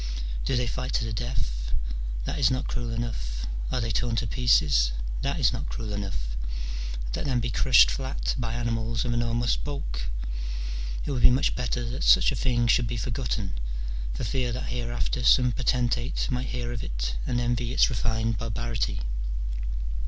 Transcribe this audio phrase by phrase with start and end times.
[0.45, 1.73] Do they fight to the death?
[2.25, 4.93] that is not cruel enough: are they torn to pieces?
[5.21, 6.35] that is not cruel enough:
[7.15, 10.07] let them be crushed flat by animals of enormous bulk.
[11.05, 13.59] It would be much better that such a thing should be forgotten,
[14.15, 19.01] for fear that hereafter some potentate might hear of it and envy its refined barbarity.